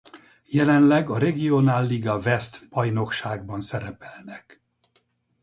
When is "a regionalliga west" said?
1.09-2.67